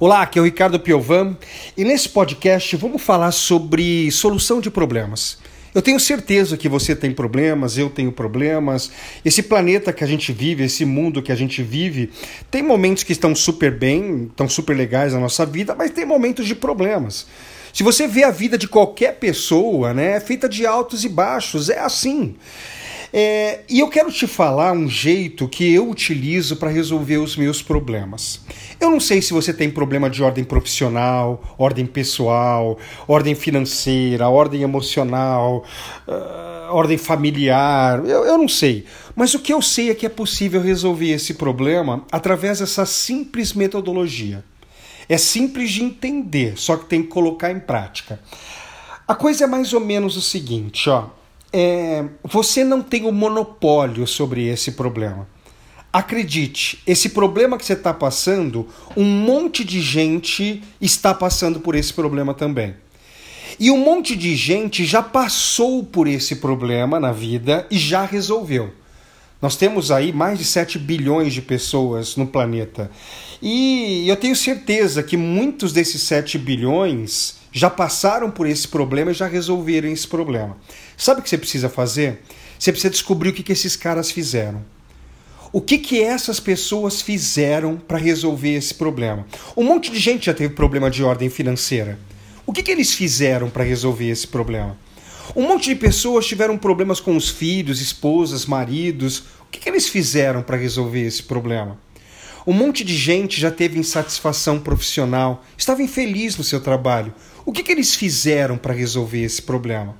Olá, 0.00 0.22
aqui 0.22 0.40
é 0.40 0.42
o 0.42 0.44
Ricardo 0.44 0.80
Piovan 0.80 1.36
e 1.76 1.84
nesse 1.84 2.08
podcast 2.08 2.74
vamos 2.74 3.00
falar 3.00 3.30
sobre 3.30 4.10
solução 4.10 4.60
de 4.60 4.68
problemas. 4.68 5.38
Eu 5.72 5.80
tenho 5.80 6.00
certeza 6.00 6.56
que 6.56 6.68
você 6.68 6.96
tem 6.96 7.12
problemas, 7.12 7.78
eu 7.78 7.88
tenho 7.88 8.10
problemas. 8.10 8.90
Esse 9.24 9.40
planeta 9.40 9.92
que 9.92 10.02
a 10.02 10.06
gente 10.06 10.32
vive, 10.32 10.64
esse 10.64 10.84
mundo 10.84 11.22
que 11.22 11.30
a 11.30 11.36
gente 11.36 11.62
vive, 11.62 12.10
tem 12.50 12.60
momentos 12.60 13.04
que 13.04 13.12
estão 13.12 13.36
super 13.36 13.70
bem, 13.70 14.24
estão 14.24 14.48
super 14.48 14.76
legais 14.76 15.12
na 15.12 15.20
nossa 15.20 15.46
vida, 15.46 15.76
mas 15.76 15.92
tem 15.92 16.04
momentos 16.04 16.44
de 16.44 16.56
problemas. 16.56 17.28
Se 17.72 17.84
você 17.84 18.08
vê 18.08 18.24
a 18.24 18.32
vida 18.32 18.58
de 18.58 18.66
qualquer 18.66 19.20
pessoa, 19.20 19.94
né, 19.94 20.16
é 20.16 20.20
feita 20.20 20.48
de 20.48 20.66
altos 20.66 21.04
e 21.04 21.08
baixos, 21.08 21.70
é 21.70 21.78
assim. 21.78 22.34
É, 23.16 23.60
e 23.68 23.78
eu 23.78 23.88
quero 23.88 24.10
te 24.10 24.26
falar 24.26 24.72
um 24.72 24.88
jeito 24.88 25.46
que 25.46 25.72
eu 25.72 25.88
utilizo 25.88 26.56
para 26.56 26.68
resolver 26.68 27.18
os 27.18 27.36
meus 27.36 27.62
problemas. 27.62 28.40
Eu 28.80 28.90
não 28.90 28.98
sei 28.98 29.22
se 29.22 29.32
você 29.32 29.54
tem 29.54 29.70
problema 29.70 30.10
de 30.10 30.20
ordem 30.20 30.42
profissional, 30.42 31.54
ordem 31.56 31.86
pessoal, 31.86 32.76
ordem 33.06 33.36
financeira, 33.36 34.28
ordem 34.28 34.62
emocional, 34.62 35.64
uh, 36.08 36.74
ordem 36.74 36.98
familiar, 36.98 38.04
eu, 38.04 38.24
eu 38.24 38.36
não 38.36 38.48
sei. 38.48 38.84
Mas 39.14 39.32
o 39.32 39.38
que 39.38 39.52
eu 39.52 39.62
sei 39.62 39.90
é 39.90 39.94
que 39.94 40.06
é 40.06 40.08
possível 40.08 40.60
resolver 40.60 41.10
esse 41.12 41.34
problema 41.34 42.04
através 42.10 42.58
dessa 42.58 42.84
simples 42.84 43.52
metodologia. 43.52 44.44
É 45.08 45.16
simples 45.16 45.70
de 45.70 45.84
entender, 45.84 46.54
só 46.56 46.76
que 46.76 46.86
tem 46.86 47.00
que 47.00 47.10
colocar 47.10 47.52
em 47.52 47.60
prática. 47.60 48.18
A 49.06 49.14
coisa 49.14 49.44
é 49.44 49.46
mais 49.46 49.72
ou 49.72 49.78
menos 49.78 50.16
o 50.16 50.20
seguinte, 50.20 50.90
ó 50.90 51.10
é, 51.56 52.04
você 52.24 52.64
não 52.64 52.82
tem 52.82 53.06
o 53.06 53.12
monopólio 53.12 54.08
sobre 54.08 54.48
esse 54.48 54.72
problema. 54.72 55.28
Acredite, 55.92 56.82
esse 56.84 57.10
problema 57.10 57.56
que 57.56 57.64
você 57.64 57.74
está 57.74 57.94
passando, 57.94 58.66
um 58.96 59.04
monte 59.04 59.62
de 59.62 59.80
gente 59.80 60.64
está 60.80 61.14
passando 61.14 61.60
por 61.60 61.76
esse 61.76 61.92
problema 61.92 62.34
também. 62.34 62.74
E 63.60 63.70
um 63.70 63.78
monte 63.78 64.16
de 64.16 64.34
gente 64.34 64.84
já 64.84 65.00
passou 65.00 65.84
por 65.84 66.08
esse 66.08 66.36
problema 66.36 66.98
na 66.98 67.12
vida 67.12 67.64
e 67.70 67.78
já 67.78 68.04
resolveu. 68.04 68.72
Nós 69.44 69.56
temos 69.56 69.90
aí 69.90 70.10
mais 70.10 70.38
de 70.38 70.44
7 70.46 70.78
bilhões 70.78 71.34
de 71.34 71.42
pessoas 71.42 72.16
no 72.16 72.26
planeta. 72.26 72.90
E 73.42 74.08
eu 74.08 74.16
tenho 74.16 74.34
certeza 74.34 75.02
que 75.02 75.18
muitos 75.18 75.70
desses 75.70 76.00
7 76.04 76.38
bilhões 76.38 77.34
já 77.52 77.68
passaram 77.68 78.30
por 78.30 78.46
esse 78.46 78.66
problema 78.66 79.10
e 79.10 79.14
já 79.14 79.26
resolveram 79.26 79.90
esse 79.90 80.08
problema. 80.08 80.56
Sabe 80.96 81.20
o 81.20 81.22
que 81.22 81.28
você 81.28 81.36
precisa 81.36 81.68
fazer? 81.68 82.22
Você 82.58 82.72
precisa 82.72 82.90
descobrir 82.90 83.28
o 83.28 83.32
que, 83.34 83.42
que 83.42 83.52
esses 83.52 83.76
caras 83.76 84.10
fizeram. 84.10 84.64
O 85.52 85.60
que, 85.60 85.76
que 85.76 86.02
essas 86.02 86.40
pessoas 86.40 87.02
fizeram 87.02 87.76
para 87.76 87.98
resolver 87.98 88.54
esse 88.54 88.72
problema? 88.72 89.26
Um 89.54 89.64
monte 89.64 89.90
de 89.90 89.98
gente 89.98 90.24
já 90.24 90.32
teve 90.32 90.54
problema 90.54 90.90
de 90.90 91.04
ordem 91.04 91.28
financeira. 91.28 91.98
O 92.46 92.52
que, 92.54 92.62
que 92.62 92.70
eles 92.70 92.94
fizeram 92.94 93.50
para 93.50 93.62
resolver 93.62 94.08
esse 94.08 94.26
problema? 94.26 94.74
Um 95.34 95.48
monte 95.48 95.70
de 95.70 95.76
pessoas 95.76 96.26
tiveram 96.26 96.58
problemas 96.58 97.00
com 97.00 97.16
os 97.16 97.28
filhos, 97.28 97.80
esposas, 97.80 98.46
maridos. 98.46 99.24
O 99.40 99.50
que, 99.50 99.60
que 99.60 99.68
eles 99.68 99.88
fizeram 99.88 100.42
para 100.42 100.56
resolver 100.56 101.02
esse 101.02 101.22
problema? 101.22 101.78
Um 102.46 102.52
monte 102.52 102.84
de 102.84 102.94
gente 102.94 103.40
já 103.40 103.50
teve 103.50 103.78
insatisfação 103.78 104.60
profissional, 104.60 105.42
estava 105.56 105.82
infeliz 105.82 106.36
no 106.36 106.44
seu 106.44 106.60
trabalho. 106.60 107.14
O 107.46 107.52
que, 107.52 107.62
que 107.62 107.72
eles 107.72 107.94
fizeram 107.94 108.58
para 108.58 108.74
resolver 108.74 109.22
esse 109.22 109.40
problema? 109.40 109.96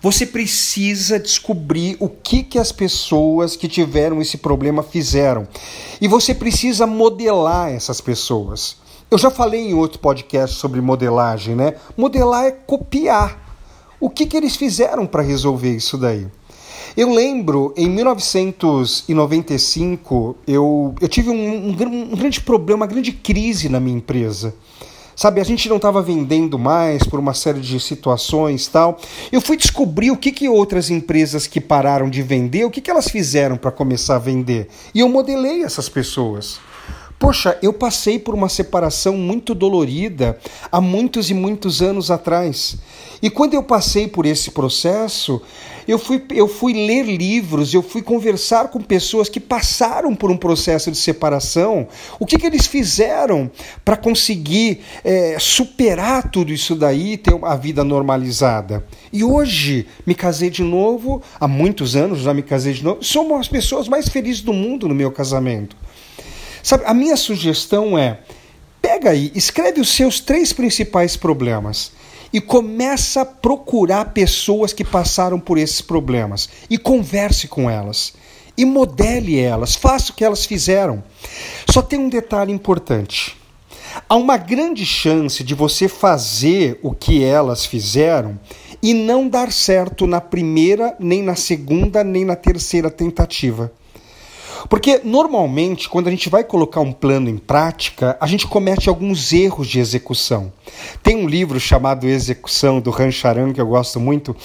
Você 0.00 0.24
precisa 0.24 1.18
descobrir 1.18 1.96
o 2.00 2.08
que, 2.08 2.42
que 2.42 2.58
as 2.58 2.72
pessoas 2.72 3.56
que 3.56 3.68
tiveram 3.68 4.22
esse 4.22 4.38
problema 4.38 4.82
fizeram. 4.82 5.46
E 6.00 6.08
você 6.08 6.32
precisa 6.32 6.86
modelar 6.86 7.70
essas 7.70 8.00
pessoas. 8.00 8.76
Eu 9.10 9.18
já 9.18 9.30
falei 9.30 9.60
em 9.60 9.74
outro 9.74 9.98
podcast 9.98 10.56
sobre 10.56 10.80
modelagem, 10.80 11.54
né? 11.54 11.74
Modelar 11.96 12.44
é 12.44 12.52
copiar. 12.52 13.49
O 14.00 14.08
que, 14.08 14.24
que 14.24 14.36
eles 14.36 14.54
fizeram 14.56 15.06
para 15.06 15.22
resolver 15.22 15.76
isso 15.76 15.98
daí? 15.98 16.26
Eu 16.96 17.12
lembro, 17.12 17.74
em 17.76 17.88
1995, 17.88 20.36
eu, 20.46 20.94
eu 21.00 21.08
tive 21.08 21.30
um, 21.30 21.34
um, 21.34 21.68
um 22.12 22.16
grande 22.16 22.40
problema, 22.40 22.80
uma 22.80 22.86
grande 22.86 23.12
crise 23.12 23.68
na 23.68 23.78
minha 23.78 23.98
empresa. 23.98 24.54
Sabe, 25.14 25.38
a 25.38 25.44
gente 25.44 25.68
não 25.68 25.76
estava 25.76 26.00
vendendo 26.00 26.58
mais 26.58 27.02
por 27.02 27.20
uma 27.20 27.34
série 27.34 27.60
de 27.60 27.78
situações 27.78 28.66
tal. 28.66 28.98
Eu 29.30 29.42
fui 29.42 29.58
descobrir 29.58 30.10
o 30.10 30.16
que, 30.16 30.32
que 30.32 30.48
outras 30.48 30.88
empresas 30.88 31.46
que 31.46 31.60
pararam 31.60 32.08
de 32.08 32.22
vender, 32.22 32.64
o 32.64 32.70
que, 32.70 32.80
que 32.80 32.90
elas 32.90 33.10
fizeram 33.10 33.58
para 33.58 33.70
começar 33.70 34.16
a 34.16 34.18
vender. 34.18 34.68
E 34.94 35.00
eu 35.00 35.10
modelei 35.10 35.62
essas 35.62 35.90
pessoas. 35.90 36.58
Poxa, 37.20 37.58
eu 37.60 37.74
passei 37.74 38.18
por 38.18 38.34
uma 38.34 38.48
separação 38.48 39.14
muito 39.14 39.54
dolorida 39.54 40.38
há 40.72 40.80
muitos 40.80 41.28
e 41.28 41.34
muitos 41.34 41.82
anos 41.82 42.10
atrás. 42.10 42.78
E 43.20 43.28
quando 43.28 43.52
eu 43.52 43.62
passei 43.62 44.08
por 44.08 44.24
esse 44.24 44.52
processo, 44.52 45.38
eu 45.86 45.98
fui, 45.98 46.24
eu 46.30 46.48
fui 46.48 46.72
ler 46.72 47.02
livros, 47.04 47.74
eu 47.74 47.82
fui 47.82 48.00
conversar 48.00 48.68
com 48.68 48.80
pessoas 48.80 49.28
que 49.28 49.38
passaram 49.38 50.16
por 50.16 50.30
um 50.30 50.36
processo 50.36 50.90
de 50.90 50.96
separação. 50.96 51.86
O 52.18 52.24
que, 52.24 52.38
que 52.38 52.46
eles 52.46 52.66
fizeram 52.66 53.50
para 53.84 53.98
conseguir 53.98 54.80
é, 55.04 55.36
superar 55.38 56.30
tudo 56.30 56.50
isso 56.50 56.74
daí 56.74 57.12
e 57.12 57.18
ter 57.18 57.38
a 57.42 57.54
vida 57.54 57.84
normalizada? 57.84 58.82
E 59.12 59.22
hoje 59.22 59.86
me 60.06 60.14
casei 60.14 60.48
de 60.48 60.62
novo, 60.62 61.22
há 61.38 61.46
muitos 61.46 61.94
anos 61.94 62.20
já 62.20 62.32
me 62.32 62.42
casei 62.42 62.72
de 62.72 62.82
novo, 62.82 63.04
sou 63.04 63.26
uma 63.26 63.36
das 63.36 63.48
pessoas 63.48 63.88
mais 63.88 64.08
felizes 64.08 64.40
do 64.40 64.54
mundo 64.54 64.88
no 64.88 64.94
meu 64.94 65.12
casamento. 65.12 65.76
Sabe, 66.62 66.84
a 66.86 66.94
minha 66.94 67.16
sugestão 67.16 67.98
é: 67.98 68.20
pega 68.80 69.10
aí, 69.10 69.32
escreve 69.34 69.80
os 69.80 69.90
seus 69.90 70.20
três 70.20 70.52
principais 70.52 71.16
problemas 71.16 71.92
e 72.32 72.40
começa 72.40 73.22
a 73.22 73.26
procurar 73.26 74.12
pessoas 74.12 74.72
que 74.72 74.84
passaram 74.84 75.40
por 75.40 75.58
esses 75.58 75.80
problemas 75.80 76.48
e 76.68 76.78
converse 76.78 77.48
com 77.48 77.68
elas 77.68 78.12
e 78.56 78.64
modele 78.64 79.38
elas, 79.38 79.74
faça 79.74 80.12
o 80.12 80.14
que 80.14 80.24
elas 80.24 80.44
fizeram. 80.44 81.02
Só 81.70 81.80
tem 81.80 81.98
um 81.98 82.08
detalhe 82.08 82.52
importante. 82.52 83.36
Há 84.08 84.14
uma 84.16 84.36
grande 84.36 84.84
chance 84.84 85.42
de 85.42 85.54
você 85.54 85.88
fazer 85.88 86.78
o 86.82 86.92
que 86.92 87.24
elas 87.24 87.64
fizeram 87.64 88.38
e 88.82 88.94
não 88.94 89.28
dar 89.28 89.50
certo 89.50 90.06
na 90.06 90.20
primeira, 90.20 90.94
nem 91.00 91.22
na 91.22 91.34
segunda, 91.34 92.04
nem 92.04 92.24
na 92.24 92.36
terceira 92.36 92.90
tentativa. 92.90 93.72
Porque 94.68 95.00
normalmente, 95.04 95.88
quando 95.88 96.08
a 96.08 96.10
gente 96.10 96.28
vai 96.28 96.44
colocar 96.44 96.80
um 96.80 96.92
plano 96.92 97.28
em 97.28 97.38
prática, 97.38 98.16
a 98.20 98.26
gente 98.26 98.46
comete 98.46 98.88
alguns 98.88 99.32
erros 99.32 99.68
de 99.68 99.78
execução. 99.78 100.52
Tem 101.02 101.16
um 101.16 101.28
livro 101.28 101.58
chamado 101.58 102.06
Execução, 102.06 102.80
do 102.80 102.90
Rancharan, 102.90 103.52
que 103.52 103.60
eu 103.60 103.66
gosto 103.66 103.98
muito, 103.98 104.36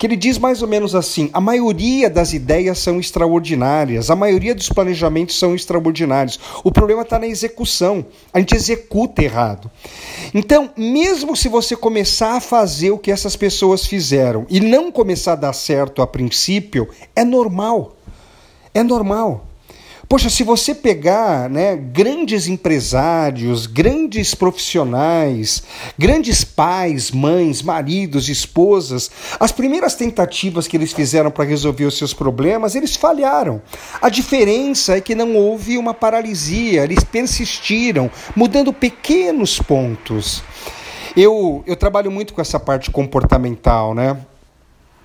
que 0.00 0.06
ele 0.06 0.16
diz 0.16 0.38
mais 0.38 0.62
ou 0.62 0.68
menos 0.68 0.94
assim: 0.94 1.28
a 1.30 1.40
maioria 1.42 2.08
das 2.08 2.32
ideias 2.32 2.78
são 2.78 2.98
extraordinárias, 2.98 4.10
a 4.10 4.16
maioria 4.16 4.54
dos 4.54 4.70
planejamentos 4.70 5.38
são 5.38 5.54
extraordinários. 5.54 6.40
O 6.64 6.72
problema 6.72 7.02
está 7.02 7.18
na 7.18 7.26
execução. 7.26 8.06
A 8.32 8.38
gente 8.38 8.54
executa 8.54 9.22
errado. 9.22 9.70
Então, 10.32 10.70
mesmo 10.74 11.36
se 11.36 11.48
você 11.48 11.76
começar 11.76 12.36
a 12.36 12.40
fazer 12.40 12.90
o 12.92 12.98
que 12.98 13.12
essas 13.12 13.36
pessoas 13.36 13.84
fizeram 13.84 14.46
e 14.48 14.58
não 14.58 14.90
começar 14.90 15.32
a 15.32 15.36
dar 15.36 15.52
certo 15.52 16.00
a 16.00 16.06
princípio, 16.06 16.88
é 17.14 17.22
normal. 17.22 17.94
É 18.72 18.82
normal. 18.82 19.49
Poxa, 20.10 20.28
se 20.28 20.42
você 20.42 20.74
pegar 20.74 21.48
né, 21.48 21.76
grandes 21.76 22.48
empresários, 22.48 23.68
grandes 23.68 24.34
profissionais, 24.34 25.62
grandes 25.96 26.42
pais, 26.42 27.12
mães, 27.12 27.62
maridos, 27.62 28.28
esposas, 28.28 29.08
as 29.38 29.52
primeiras 29.52 29.94
tentativas 29.94 30.66
que 30.66 30.76
eles 30.76 30.92
fizeram 30.92 31.30
para 31.30 31.44
resolver 31.44 31.84
os 31.84 31.96
seus 31.96 32.12
problemas, 32.12 32.74
eles 32.74 32.96
falharam. 32.96 33.62
A 34.02 34.08
diferença 34.08 34.96
é 34.96 35.00
que 35.00 35.14
não 35.14 35.36
houve 35.36 35.78
uma 35.78 35.94
paralisia, 35.94 36.82
eles 36.82 37.04
persistiram, 37.04 38.10
mudando 38.34 38.72
pequenos 38.72 39.60
pontos. 39.60 40.42
Eu, 41.16 41.62
eu 41.68 41.76
trabalho 41.76 42.10
muito 42.10 42.34
com 42.34 42.40
essa 42.40 42.58
parte 42.58 42.90
comportamental, 42.90 43.94
né? 43.94 44.16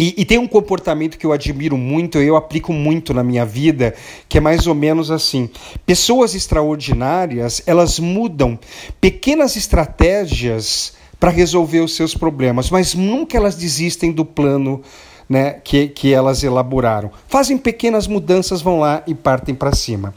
E, 0.00 0.14
e, 0.16 0.24
tem 0.24 0.38
um 0.38 0.46
comportamento 0.46 1.18
que 1.18 1.26
eu 1.26 1.32
admiro 1.32 1.76
muito, 1.76 2.16
eu 2.16 2.34
aplico 2.34 2.72
muito 2.72 3.12
na 3.12 3.22
minha 3.22 3.44
vida, 3.44 3.94
que 4.30 4.38
é 4.38 4.40
mais 4.40 4.66
ou 4.66 4.74
menos 4.74 5.10
assim: 5.10 5.50
pessoas 5.84 6.34
extraordinárias 6.34 7.62
elas 7.66 7.98
mudam 7.98 8.58
pequenas 8.98 9.56
estratégias 9.56 10.94
para 11.20 11.30
resolver 11.30 11.80
os 11.80 11.94
seus 11.94 12.14
problemas, 12.14 12.70
mas 12.70 12.94
nunca 12.94 13.36
elas 13.36 13.56
desistem 13.56 14.10
do 14.10 14.24
plano 14.24 14.80
né, 15.28 15.60
que, 15.62 15.88
que 15.88 16.14
elas 16.14 16.42
elaboraram. 16.42 17.10
Fazem 17.28 17.58
pequenas 17.58 18.06
mudanças, 18.06 18.62
vão 18.62 18.80
lá 18.80 19.02
e 19.06 19.14
partem 19.14 19.54
para 19.54 19.74
cima. 19.74 20.14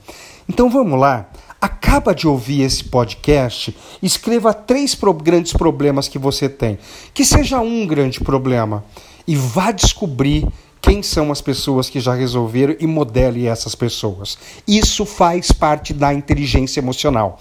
Então 0.47 0.69
vamos 0.69 0.97
lá. 0.97 1.29
Acaba 1.59 2.15
de 2.15 2.25
ouvir 2.25 2.61
esse 2.61 2.85
podcast, 2.85 3.75
escreva 4.01 4.53
três 4.53 4.95
pro 4.95 5.13
grandes 5.13 5.51
problemas 5.51 6.07
que 6.07 6.17
você 6.17 6.47
tem. 6.47 6.79
Que 7.13 7.25
seja 7.25 7.59
um 7.59 7.85
grande 7.85 8.21
problema 8.21 8.85
e 9.27 9.35
vá 9.35 9.71
descobrir 9.71 10.47
quem 10.83 11.01
são 11.01 11.31
as 11.31 11.39
pessoas 11.39 11.89
que 11.89 12.01
já 12.01 12.13
resolveram 12.13 12.75
e 12.77 12.85
modele 12.85 13.47
essas 13.47 13.73
pessoas. 13.73 14.37
Isso 14.67 15.05
faz 15.05 15.49
parte 15.49 15.93
da 15.93 16.13
inteligência 16.13 16.81
emocional. 16.81 17.39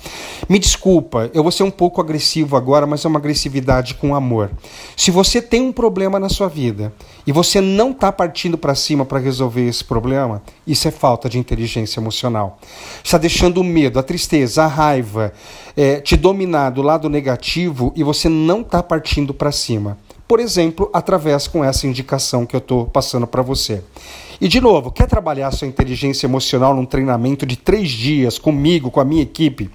Me 0.49 0.61
desculpa, 0.61 1.29
eu 1.34 1.43
vou 1.43 1.50
ser 1.50 1.64
um 1.64 1.70
pouco 1.70 2.00
agressivo 2.00 2.56
agora, 2.56 2.87
mas 2.87 3.05
é 3.05 3.08
uma 3.08 3.19
agressividade 3.19 3.94
com 3.94 4.14
amor. 4.14 4.52
Se 4.96 5.11
você 5.11 5.43
tem 5.43 5.61
um 5.61 5.73
problema 5.73 6.20
na 6.20 6.29
sua 6.29 6.49
vida 6.49 6.93
e 7.26 7.32
você 7.32 7.61
não 7.61 7.90
está 7.90 8.12
partindo 8.12 8.56
para 8.56 8.76
cima 8.76 9.05
para 9.05 9.19
resolver 9.19 9.67
esse 9.67 9.82
problema, 9.82 10.40
isso 10.64 10.87
é 10.87 10.93
falta 10.93 11.29
de 11.29 11.37
inteligência 11.37 11.99
emocional. 11.99 12.61
Está 13.02 13.19
deixando 13.19 13.61
o 13.61 13.64
medo, 13.64 13.99
a 13.99 14.05
tristeza, 14.05 14.62
a 14.62 14.69
raiva 14.69 15.32
é, 15.76 16.00
te 16.00 16.17
dominar 16.17 16.70
do 16.70 16.81
lado 16.81 17.08
negativo 17.08 17.93
e 17.96 18.05
você 18.05 18.29
não 18.29 18.61
está 18.61 18.84
partindo 18.84 19.34
para 19.34 19.50
cima 19.50 19.99
por 20.32 20.40
exemplo, 20.40 20.88
através 20.94 21.46
com 21.46 21.62
essa 21.62 21.87
indicação 21.87 22.46
que 22.46 22.56
eu 22.56 22.58
estou 22.58 22.87
passando 22.87 23.26
para 23.26 23.43
você. 23.43 23.82
E 24.40 24.49
de 24.49 24.62
novo, 24.62 24.90
quer 24.90 25.06
trabalhar 25.06 25.50
sua 25.50 25.69
inteligência 25.69 26.26
emocional 26.26 26.75
num 26.75 26.87
treinamento 26.87 27.44
de 27.44 27.55
três 27.55 27.90
dias 27.90 28.38
comigo, 28.38 28.90
com 28.90 28.99
a 28.99 29.05
minha 29.05 29.20
equipe? 29.20 29.70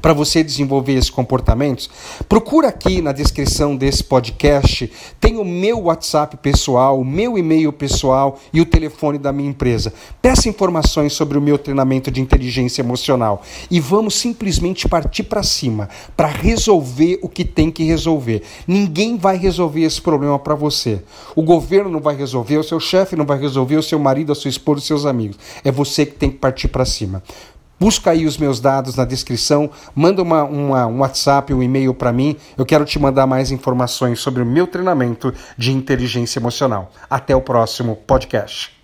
Para 0.00 0.12
você 0.12 0.42
desenvolver 0.42 0.94
esses 0.94 1.10
comportamentos, 1.10 1.90
procura 2.28 2.68
aqui 2.68 3.00
na 3.00 3.12
descrição 3.12 3.76
desse 3.76 4.04
podcast, 4.04 4.90
tem 5.20 5.36
o 5.36 5.44
meu 5.44 5.82
WhatsApp 5.82 6.36
pessoal, 6.36 7.00
o 7.00 7.04
meu 7.04 7.36
e-mail 7.36 7.72
pessoal 7.72 8.38
e 8.52 8.60
o 8.60 8.66
telefone 8.66 9.18
da 9.18 9.32
minha 9.32 9.50
empresa. 9.50 9.92
Peça 10.20 10.48
informações 10.48 11.12
sobre 11.12 11.38
o 11.38 11.40
meu 11.40 11.58
treinamento 11.58 12.10
de 12.10 12.20
inteligência 12.20 12.82
emocional 12.82 13.42
e 13.70 13.80
vamos 13.80 14.14
simplesmente 14.14 14.88
partir 14.88 15.24
para 15.24 15.42
cima 15.42 15.88
para 16.16 16.28
resolver 16.28 17.18
o 17.22 17.28
que 17.28 17.44
tem 17.44 17.70
que 17.70 17.84
resolver. 17.84 18.42
Ninguém 18.66 19.16
vai 19.16 19.36
resolver 19.36 19.82
esse 19.82 20.00
problema 20.00 20.38
para 20.38 20.54
você. 20.54 21.02
O 21.34 21.42
governo 21.42 21.90
não 21.90 22.00
vai 22.00 22.16
resolver, 22.16 22.58
o 22.58 22.64
seu 22.64 22.80
chefe 22.80 23.16
não 23.16 23.24
vai 23.24 23.38
resolver, 23.38 23.76
o 23.76 23.82
seu 23.82 23.98
marido, 23.98 24.32
a 24.32 24.34
sua 24.34 24.48
esposa, 24.48 24.80
os 24.80 24.86
seus 24.86 25.06
amigos. 25.06 25.38
É 25.64 25.70
você 25.70 26.06
que 26.06 26.14
tem 26.14 26.30
que 26.30 26.38
partir 26.38 26.68
para 26.68 26.84
cima. 26.84 27.22
Busca 27.80 28.10
aí 28.10 28.26
os 28.26 28.36
meus 28.36 28.60
dados 28.60 28.94
na 28.94 29.06
descrição, 29.06 29.70
manda 29.94 30.22
uma, 30.22 30.44
uma 30.44 30.86
um 30.86 30.98
WhatsApp, 30.98 31.54
um 31.54 31.62
e-mail 31.62 31.94
para 31.94 32.12
mim. 32.12 32.36
Eu 32.58 32.66
quero 32.66 32.84
te 32.84 32.98
mandar 32.98 33.26
mais 33.26 33.50
informações 33.50 34.20
sobre 34.20 34.42
o 34.42 34.46
meu 34.46 34.66
treinamento 34.66 35.32
de 35.56 35.72
inteligência 35.72 36.38
emocional. 36.38 36.92
Até 37.08 37.34
o 37.34 37.40
próximo 37.40 37.96
podcast. 37.96 38.79